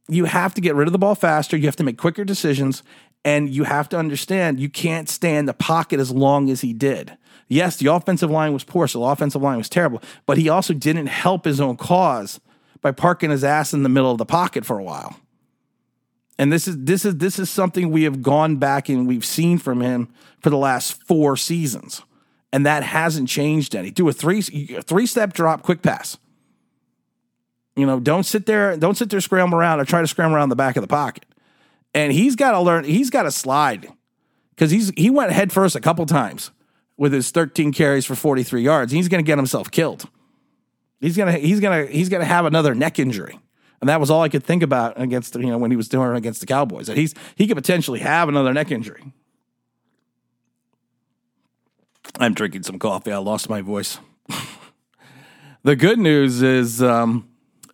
you 0.08 0.26
have 0.26 0.54
to 0.54 0.62
get 0.62 0.76
rid 0.76 0.88
of 0.88 0.92
the 0.92 1.00
ball 1.00 1.16
faster. 1.16 1.58
You 1.58 1.66
have 1.66 1.76
to 1.78 1.84
make 1.84 1.98
quicker 1.98 2.24
decisions. 2.24 2.84
And 3.24 3.50
you 3.50 3.64
have 3.64 3.90
to 3.90 3.98
understand 3.98 4.60
you 4.60 4.70
can't 4.70 5.10
stay 5.10 5.36
in 5.36 5.46
the 5.46 5.54
pocket 5.54 6.00
as 6.00 6.12
long 6.12 6.52
as 6.52 6.62
he 6.62 6.74
did. 6.74 7.18
Yes, 7.48 7.78
the 7.78 7.88
offensive 7.88 8.30
line 8.30 8.54
was 8.54 8.64
poor, 8.64 8.88
so 8.88 9.00
the 9.00 9.06
offensive 9.06 9.42
line 9.42 9.58
was 9.58 9.70
terrible, 9.70 10.02
but 10.26 10.38
he 10.38 10.50
also 10.50 10.74
didn't 10.74 11.08
help 11.08 11.46
his 11.46 11.62
own 11.62 11.78
cause 11.78 12.40
by 12.82 12.92
parking 12.92 13.30
his 13.30 13.44
ass 13.44 13.74
in 13.74 13.84
the 13.84 13.90
middle 13.90 14.12
of 14.12 14.18
the 14.18 14.26
pocket 14.26 14.66
for 14.66 14.80
a 14.80 14.84
while. 14.84 15.16
And 16.38 16.52
this 16.52 16.68
is 16.68 16.78
this 16.84 17.06
is 17.06 17.18
this 17.18 17.40
is 17.40 17.50
something 17.50 17.92
we 17.92 18.04
have 18.04 18.22
gone 18.22 18.58
back 18.58 18.90
and 18.90 19.08
we've 19.08 19.26
seen 19.26 19.58
from 19.58 19.82
him 19.82 20.10
for 20.40 20.50
the 20.50 20.58
last 20.58 21.02
four 21.04 21.38
seasons. 21.38 22.02
And 22.56 22.66
that 22.66 22.84
hasn't 22.84 23.28
changed 23.28 23.76
any. 23.76 23.92
Do 23.92 24.08
a 24.08 24.14
three 24.14 24.42
three 24.42 25.06
step 25.06 25.34
drop, 25.34 25.62
quick 25.62 25.82
pass. 25.82 26.18
You 27.76 27.86
know, 27.86 28.00
don't 28.00 28.24
sit 28.24 28.46
there, 28.46 28.78
don't 28.78 28.96
sit 28.96 29.10
there 29.10 29.20
scramble 29.20 29.60
around 29.60 29.82
or 29.82 29.86
try 29.86 30.00
to 30.00 30.08
scramble 30.08 30.38
around 30.38 30.50
the 30.50 30.56
back 30.56 30.78
of 30.78 30.82
the 30.82 30.88
pocket 30.88 31.26
and 31.96 32.12
he's 32.12 32.36
got 32.36 32.52
to 32.52 32.60
learn. 32.60 32.84
He's 32.84 33.10
got 33.10 33.24
to 33.24 33.32
slide 33.32 33.88
because 34.52 34.70
he's 34.70 34.92
he 34.96 35.10
went 35.10 35.32
head 35.32 35.52
first 35.52 35.76
a 35.76 35.80
couple 35.80 36.06
times 36.06 36.52
with 36.98 37.14
his 37.14 37.32
13 37.32 37.72
carries 37.72 38.06
for 38.06 38.16
43 38.16 38.62
yards. 38.62 38.92
He's 38.92 39.08
going 39.08 39.24
to 39.24 39.26
get 39.26 39.38
himself 39.40 39.72
killed. 39.72 40.08
He's 41.00 41.18
gonna 41.18 41.34
he's 41.34 41.60
gonna 41.60 41.86
he's 41.86 42.10
gonna 42.10 42.26
have 42.26 42.46
another 42.46 42.74
neck 42.74 43.00
injury, 43.00 43.40
and 43.80 43.90
that 43.90 44.00
was 44.00 44.10
all 44.10 44.22
I 44.22 44.30
could 44.30 44.44
think 44.44 44.64
about 44.64 45.00
against 45.00 45.36
you 45.36 45.48
know 45.48 45.58
when 45.58 45.72
he 45.72 45.78
was 45.78 45.88
doing 45.88 46.16
against 46.16 46.40
the 46.40 46.48
Cowboys. 46.48 46.88
That 46.88 46.98
he's 46.98 47.14
he 47.36 47.48
could 47.48 47.58
potentially 47.58 48.00
have 48.00 48.28
another 48.28 48.54
neck 48.54 48.72
injury. 48.72 49.14
I'm 52.20 52.34
drinking 52.34 52.64
some 52.64 52.80
coffee. 52.80 53.12
I 53.12 53.18
lost 53.18 53.50
my 53.50 53.62
voice. 53.62 54.00
the 55.64 55.76
good 55.76 56.00
news 56.00 56.42
is, 56.42 56.82
um, 56.82 57.28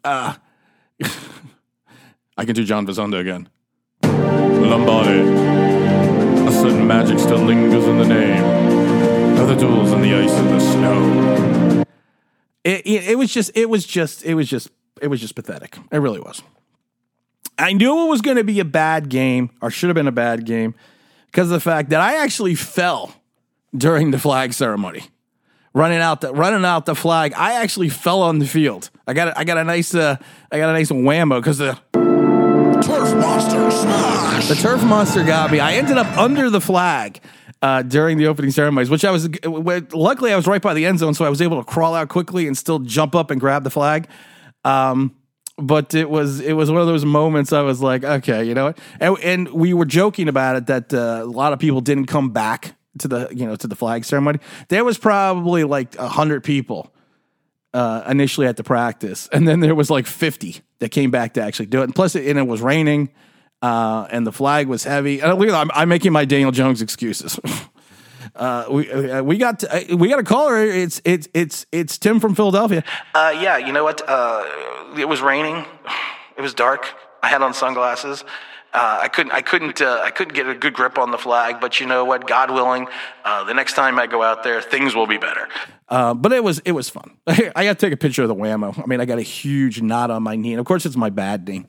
uh, 0.03 0.35
I 2.37 2.45
can 2.45 2.55
do 2.55 2.63
John 2.63 2.87
Facenda 2.87 3.19
again. 3.19 3.49
Lombardi. 4.03 5.19
A 6.47 6.51
certain 6.51 6.87
magic 6.87 7.19
still 7.19 7.37
lingers 7.37 7.85
in 7.85 7.97
the 7.99 8.07
name 8.07 8.43
of 9.37 9.47
the 9.47 9.55
duels 9.55 9.91
in 9.91 10.01
the 10.01 10.13
ice 10.15 10.31
and 10.31 10.49
the 10.49 10.59
snow. 10.59 11.83
It, 12.63 12.85
it, 12.85 13.09
it 13.09 13.17
was 13.17 13.31
just, 13.31 13.51
it 13.55 13.69
was 13.69 13.85
just, 13.85 14.25
it 14.25 14.33
was 14.33 14.49
just, 14.49 14.69
it 15.01 15.07
was 15.07 15.21
just 15.21 15.35
pathetic. 15.35 15.77
It 15.91 15.97
really 15.97 16.19
was. 16.19 16.41
I 17.59 17.73
knew 17.73 18.05
it 18.05 18.09
was 18.09 18.21
going 18.21 18.37
to 18.37 18.43
be 18.43 18.59
a 18.59 18.65
bad 18.65 19.09
game, 19.09 19.51
or 19.61 19.69
should 19.69 19.89
have 19.89 19.95
been 19.95 20.07
a 20.07 20.11
bad 20.11 20.45
game, 20.45 20.73
because 21.27 21.51
of 21.51 21.53
the 21.53 21.59
fact 21.59 21.89
that 21.89 22.01
I 22.01 22.23
actually 22.23 22.55
fell 22.55 23.13
during 23.75 24.11
the 24.11 24.19
flag 24.19 24.53
ceremony 24.53 25.03
running 25.73 25.99
out 25.99 26.21
the 26.21 26.33
running 26.33 26.65
out 26.65 26.85
the 26.85 26.95
flag. 26.95 27.33
I 27.35 27.61
actually 27.61 27.89
fell 27.89 28.21
on 28.21 28.39
the 28.39 28.47
field. 28.47 28.89
I 29.07 29.13
got 29.13 29.29
a, 29.29 29.39
I 29.39 29.43
got 29.43 29.57
a 29.57 29.63
nice 29.63 29.93
uh, 29.93 30.17
I 30.51 30.57
got 30.57 30.69
a 30.69 30.73
nice 30.73 30.89
whammo 30.89 31.39
because 31.39 31.57
the 31.57 31.73
Turf 32.81 33.15
Monster 33.15 33.71
smash. 33.71 34.47
The 34.47 34.55
Turf 34.55 34.83
Monster 34.83 35.23
got 35.23 35.51
me. 35.51 35.59
I 35.59 35.73
ended 35.73 35.97
up 35.97 36.17
under 36.17 36.49
the 36.49 36.61
flag. 36.61 37.19
Uh, 37.63 37.83
during 37.83 38.17
the 38.17 38.25
opening 38.25 38.49
ceremonies, 38.49 38.89
which 38.89 39.05
I 39.05 39.11
was 39.11 39.29
luckily 39.45 40.33
I 40.33 40.35
was 40.35 40.47
right 40.47 40.63
by 40.63 40.73
the 40.73 40.87
end 40.87 40.97
zone, 40.97 41.13
so 41.13 41.25
I 41.25 41.29
was 41.29 41.43
able 41.43 41.63
to 41.63 41.63
crawl 41.63 41.93
out 41.93 42.09
quickly 42.09 42.47
and 42.47 42.57
still 42.57 42.79
jump 42.79 43.13
up 43.13 43.29
and 43.29 43.39
grab 43.39 43.63
the 43.63 43.69
flag. 43.69 44.07
Um, 44.65 45.15
but 45.59 45.93
it 45.93 46.09
was 46.09 46.39
it 46.39 46.53
was 46.53 46.71
one 46.71 46.81
of 46.81 46.87
those 46.87 47.05
moments 47.05 47.53
I 47.53 47.61
was 47.61 47.79
like, 47.79 48.03
okay, 48.03 48.43
you 48.45 48.55
know 48.55 48.65
what? 48.65 48.79
And, 48.99 49.19
and 49.19 49.47
we 49.49 49.75
were 49.75 49.85
joking 49.85 50.27
about 50.27 50.55
it 50.55 50.65
that 50.65 50.91
uh, 50.91 51.19
a 51.21 51.25
lot 51.25 51.53
of 51.53 51.59
people 51.59 51.81
didn't 51.81 52.07
come 52.07 52.31
back 52.31 52.73
to 52.99 53.07
the 53.07 53.29
you 53.31 53.45
know 53.45 53.55
to 53.55 53.67
the 53.67 53.75
flag 53.75 54.05
ceremony. 54.05 54.39
There 54.69 54.83
was 54.83 54.97
probably 54.97 55.63
like 55.63 55.97
a 55.97 56.07
hundred 56.07 56.43
people 56.43 56.93
uh, 57.73 58.03
initially 58.07 58.47
at 58.47 58.57
the 58.57 58.63
practice, 58.63 59.29
and 59.31 59.47
then 59.47 59.59
there 59.59 59.75
was 59.75 59.89
like 59.89 60.05
50 60.05 60.61
that 60.79 60.89
came 60.89 61.11
back 61.11 61.35
to 61.35 61.41
actually 61.41 61.67
do 61.67 61.81
it. 61.81 61.85
And 61.85 61.95
plus, 61.95 62.15
it, 62.15 62.27
and 62.27 62.37
it 62.37 62.47
was 62.47 62.61
raining, 62.61 63.09
uh, 63.61 64.07
and 64.11 64.25
the 64.27 64.31
flag 64.31 64.67
was 64.67 64.83
heavy. 64.83 65.21
And 65.21 65.37
look, 65.39 65.49
I'm, 65.51 65.71
I'm 65.73 65.89
making 65.89 66.11
my 66.11 66.25
Daniel 66.25 66.51
Jones 66.51 66.81
excuses. 66.81 67.39
uh, 68.35 68.65
we 68.69 68.91
uh, 68.91 69.23
we 69.23 69.37
got 69.37 69.59
to, 69.59 69.93
uh, 69.93 69.95
we 69.95 70.09
got 70.09 70.19
a 70.19 70.23
caller. 70.23 70.57
It's 70.57 71.01
it's 71.05 71.27
it's 71.33 71.65
it's 71.71 71.97
Tim 71.97 72.19
from 72.19 72.35
Philadelphia. 72.35 72.83
Uh, 73.13 73.33
yeah, 73.39 73.57
you 73.57 73.71
know 73.71 73.83
what? 73.83 74.01
Uh, 74.07 74.45
it 74.97 75.07
was 75.07 75.21
raining. 75.21 75.65
It 76.37 76.41
was 76.41 76.53
dark. 76.55 76.87
I 77.21 77.27
had 77.27 77.43
on 77.43 77.53
sunglasses. 77.53 78.23
Uh, 78.73 78.99
I 79.01 79.07
couldn't, 79.09 79.33
I 79.33 79.41
couldn't, 79.41 79.81
uh, 79.81 80.01
I 80.01 80.11
couldn't 80.11 80.33
get 80.33 80.47
a 80.47 80.55
good 80.55 80.73
grip 80.73 80.97
on 80.97 81.11
the 81.11 81.17
flag. 81.17 81.59
But 81.59 81.79
you 81.79 81.85
know 81.85 82.05
what? 82.05 82.25
God 82.25 82.51
willing, 82.51 82.87
uh, 83.25 83.43
the 83.43 83.53
next 83.53 83.73
time 83.73 83.99
I 83.99 84.07
go 84.07 84.23
out 84.23 84.43
there, 84.43 84.61
things 84.61 84.95
will 84.95 85.07
be 85.07 85.17
better. 85.17 85.49
Uh, 85.89 86.13
but 86.13 86.31
it 86.31 86.43
was, 86.43 86.59
it 86.59 86.71
was 86.71 86.89
fun. 86.89 87.17
I 87.27 87.65
got 87.65 87.79
to 87.79 87.85
take 87.85 87.91
a 87.91 87.97
picture 87.97 88.21
of 88.21 88.29
the 88.29 88.35
whammo. 88.35 88.81
I 88.81 88.85
mean, 88.85 89.01
I 89.01 89.05
got 89.05 89.19
a 89.19 89.23
huge 89.23 89.81
knot 89.81 90.09
on 90.09 90.23
my 90.23 90.37
knee, 90.37 90.53
and 90.53 90.59
of 90.59 90.65
course, 90.65 90.85
it's 90.85 90.95
my 90.95 91.09
bad 91.09 91.47
knee. 91.47 91.65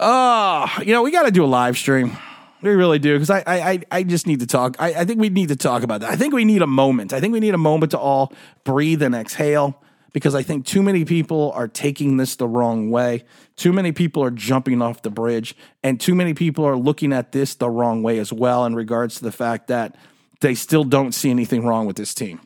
Oh, 0.00 0.68
you 0.80 0.92
know, 0.92 1.02
we 1.02 1.10
got 1.10 1.22
to 1.22 1.30
do 1.30 1.44
a 1.44 1.46
live 1.46 1.78
stream. 1.78 2.16
We 2.62 2.70
really 2.70 2.98
do 2.98 3.14
because 3.14 3.30
I, 3.30 3.42
I, 3.46 3.80
I 3.92 4.02
just 4.02 4.26
need 4.26 4.40
to 4.40 4.46
talk. 4.46 4.76
I, 4.80 4.94
I 4.94 5.04
think 5.04 5.20
we 5.20 5.28
need 5.28 5.48
to 5.48 5.56
talk 5.56 5.82
about 5.82 6.00
that. 6.00 6.10
I 6.10 6.16
think 6.16 6.34
we 6.34 6.44
need 6.44 6.62
a 6.62 6.66
moment. 6.66 7.12
I 7.12 7.20
think 7.20 7.32
we 7.32 7.40
need 7.40 7.54
a 7.54 7.58
moment 7.58 7.92
to 7.92 7.98
all 7.98 8.32
breathe 8.64 9.02
and 9.02 9.14
exhale 9.14 9.80
because 10.16 10.34
I 10.34 10.42
think 10.42 10.64
too 10.64 10.82
many 10.82 11.04
people 11.04 11.52
are 11.54 11.68
taking 11.68 12.16
this 12.16 12.36
the 12.36 12.48
wrong 12.48 12.90
way. 12.90 13.22
Too 13.54 13.70
many 13.70 13.92
people 13.92 14.24
are 14.24 14.30
jumping 14.30 14.80
off 14.80 15.02
the 15.02 15.10
bridge, 15.10 15.54
and 15.82 16.00
too 16.00 16.14
many 16.14 16.32
people 16.32 16.64
are 16.64 16.74
looking 16.74 17.12
at 17.12 17.32
this 17.32 17.54
the 17.54 17.68
wrong 17.68 18.02
way 18.02 18.18
as 18.18 18.32
well 18.32 18.64
in 18.64 18.74
regards 18.74 19.16
to 19.16 19.24
the 19.24 19.30
fact 19.30 19.66
that 19.66 19.94
they 20.40 20.54
still 20.54 20.84
don't 20.84 21.12
see 21.12 21.28
anything 21.28 21.66
wrong 21.66 21.84
with 21.84 21.96
this 21.96 22.14
team. 22.14 22.40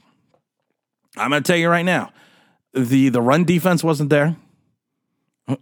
I'm 1.16 1.30
going 1.30 1.44
to 1.44 1.46
tell 1.46 1.56
you 1.56 1.68
right 1.68 1.84
now, 1.84 2.12
the 2.74 3.08
the 3.08 3.22
run 3.22 3.44
defense 3.44 3.84
wasn't 3.84 4.10
there. 4.10 4.34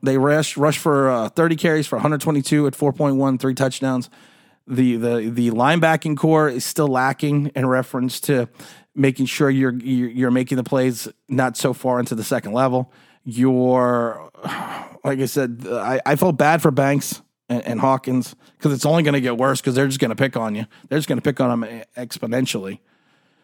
They 0.02 0.16
rushed 0.16 0.56
rushed 0.56 0.78
for 0.78 1.10
uh, 1.10 1.28
30 1.28 1.56
carries 1.56 1.86
for 1.86 1.96
122 1.96 2.68
at 2.68 2.72
4.1, 2.72 3.38
three 3.38 3.52
touchdowns. 3.52 4.08
The 4.66 4.96
the 4.96 5.28
the 5.28 5.50
linebacking 5.50 6.16
corps 6.16 6.48
is 6.48 6.64
still 6.64 6.88
lacking 6.88 7.52
in 7.54 7.66
reference 7.66 8.18
to 8.20 8.48
making 8.98 9.26
sure 9.26 9.48
you're 9.48 9.74
you're 9.74 10.30
making 10.30 10.56
the 10.56 10.64
plays 10.64 11.08
not 11.28 11.56
so 11.56 11.72
far 11.72 12.00
into 12.00 12.14
the 12.14 12.24
second 12.24 12.52
level. 12.52 12.92
You're, 13.24 14.30
like 15.04 15.18
I 15.20 15.26
said, 15.26 15.66
I, 15.70 16.00
I 16.06 16.16
felt 16.16 16.38
bad 16.38 16.62
for 16.62 16.70
Banks 16.70 17.22
and, 17.48 17.62
and 17.66 17.80
Hawkins 17.80 18.34
because 18.56 18.72
it's 18.72 18.86
only 18.86 19.02
going 19.02 19.14
to 19.14 19.20
get 19.20 19.36
worse 19.36 19.60
because 19.60 19.74
they're 19.74 19.86
just 19.86 20.00
going 20.00 20.10
to 20.10 20.16
pick 20.16 20.36
on 20.36 20.54
you. 20.54 20.66
They're 20.88 20.98
just 20.98 21.08
going 21.08 21.18
to 21.18 21.22
pick 21.22 21.40
on 21.40 21.60
them 21.60 21.82
exponentially. 21.96 22.80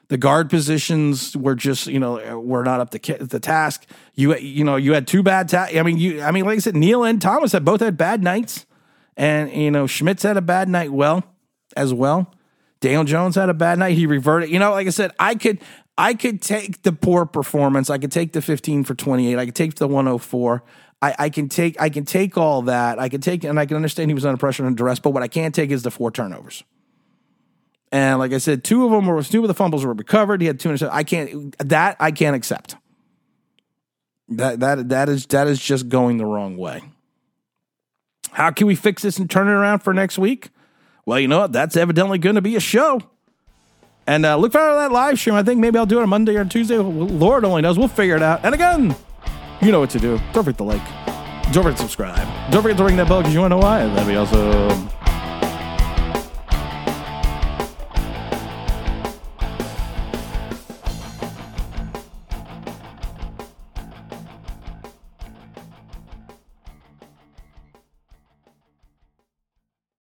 The 0.08 0.16
guard 0.16 0.50
positions 0.50 1.36
were 1.36 1.54
just, 1.54 1.86
you 1.86 1.98
know, 1.98 2.38
were 2.40 2.62
not 2.62 2.80
up 2.80 2.90
to 2.90 3.24
the 3.24 3.40
task. 3.40 3.86
You, 4.14 4.36
you 4.36 4.64
know, 4.64 4.76
you 4.76 4.92
had 4.92 5.06
two 5.06 5.22
bad. 5.22 5.48
Ta- 5.48 5.68
I 5.74 5.82
mean, 5.82 5.98
you, 5.98 6.22
I 6.22 6.30
mean, 6.30 6.44
like 6.44 6.56
I 6.56 6.60
said, 6.60 6.76
Neal 6.76 7.04
and 7.04 7.20
Thomas 7.20 7.52
had 7.52 7.64
both 7.64 7.80
had 7.80 7.96
bad 7.96 8.22
nights, 8.22 8.66
and 9.16 9.50
you 9.50 9.70
know, 9.70 9.86
Schmitz 9.86 10.22
had 10.22 10.36
a 10.36 10.42
bad 10.42 10.68
night. 10.68 10.92
Well, 10.92 11.24
as 11.76 11.94
well. 11.94 12.32
Daniel 12.84 13.04
Jones 13.04 13.34
had 13.34 13.48
a 13.48 13.54
bad 13.54 13.78
night. 13.78 13.96
He 13.96 14.04
reverted. 14.04 14.50
You 14.50 14.58
know, 14.58 14.72
like 14.72 14.86
I 14.86 14.90
said, 14.90 15.12
I 15.18 15.36
could 15.36 15.58
I 15.96 16.12
could 16.12 16.42
take 16.42 16.82
the 16.82 16.92
poor 16.92 17.24
performance. 17.24 17.88
I 17.88 17.96
could 17.96 18.12
take 18.12 18.34
the 18.34 18.42
15 18.42 18.84
for 18.84 18.94
28. 18.94 19.38
I 19.38 19.46
could 19.46 19.54
take 19.54 19.76
the 19.76 19.88
104. 19.88 20.62
I, 21.00 21.14
I 21.18 21.30
can 21.30 21.48
take 21.48 21.80
I 21.80 21.88
can 21.88 22.04
take 22.04 22.36
all 22.36 22.60
that. 22.62 22.98
I 22.98 23.08
can 23.08 23.22
take 23.22 23.42
and 23.42 23.58
I 23.58 23.64
can 23.64 23.76
understand 23.76 24.10
he 24.10 24.14
was 24.14 24.26
under 24.26 24.36
pressure 24.36 24.66
and 24.66 24.76
duress, 24.76 24.98
but 24.98 25.10
what 25.10 25.22
I 25.22 25.28
can't 25.28 25.54
take 25.54 25.70
is 25.70 25.82
the 25.82 25.90
four 25.90 26.10
turnovers. 26.10 26.62
And 27.90 28.18
like 28.18 28.34
I 28.34 28.38
said, 28.38 28.64
two 28.64 28.84
of 28.84 28.90
them 28.90 29.06
were 29.06 29.22
two 29.22 29.40
of 29.40 29.48
the 29.48 29.54
fumbles 29.54 29.86
were 29.86 29.94
recovered. 29.94 30.42
He 30.42 30.46
had 30.46 30.60
two 30.60 30.68
interceptions. 30.68 30.90
I 30.92 31.04
can't 31.04 31.56
that 31.66 31.96
I 31.98 32.10
can't 32.10 32.36
accept. 32.36 32.76
That 34.28 34.60
that 34.60 34.90
that 34.90 35.08
is 35.08 35.24
that 35.28 35.46
is 35.46 35.58
just 35.58 35.88
going 35.88 36.18
the 36.18 36.26
wrong 36.26 36.58
way. 36.58 36.82
How 38.32 38.50
can 38.50 38.66
we 38.66 38.74
fix 38.74 39.00
this 39.02 39.18
and 39.18 39.30
turn 39.30 39.48
it 39.48 39.52
around 39.52 39.78
for 39.78 39.94
next 39.94 40.18
week? 40.18 40.50
Well, 41.06 41.20
you 41.20 41.28
know 41.28 41.40
what? 41.40 41.52
That's 41.52 41.76
evidently 41.76 42.18
going 42.18 42.36
to 42.36 42.42
be 42.42 42.56
a 42.56 42.60
show. 42.60 43.00
And 44.06 44.26
uh, 44.26 44.36
look 44.36 44.52
forward 44.52 44.74
to 44.74 44.78
that 44.80 44.92
live 44.92 45.18
stream. 45.18 45.34
I 45.34 45.42
think 45.42 45.60
maybe 45.60 45.78
I'll 45.78 45.86
do 45.86 45.98
it 45.98 46.02
on 46.02 46.08
Monday 46.08 46.36
or 46.36 46.44
Tuesday. 46.44 46.76
Lord 46.78 47.44
only 47.44 47.62
knows. 47.62 47.78
We'll 47.78 47.88
figure 47.88 48.16
it 48.16 48.22
out. 48.22 48.44
And 48.44 48.54
again, 48.54 48.94
you 49.62 49.72
know 49.72 49.80
what 49.80 49.90
to 49.90 49.98
do. 49.98 50.18
Don't 50.32 50.44
forget 50.44 50.58
to 50.58 50.64
like. 50.64 50.82
Don't 51.52 51.62
forget 51.62 51.76
to 51.76 51.82
subscribe. 51.82 52.50
Don't 52.50 52.62
forget 52.62 52.76
to 52.78 52.84
ring 52.84 52.96
that 52.96 53.08
bell 53.08 53.20
because 53.20 53.34
you 53.34 53.40
want 53.40 53.52
to 53.52 53.56
know 53.56 53.62
why. 53.62 53.86
That'd 53.86 54.08
be 54.08 54.16
awesome. 54.16 54.93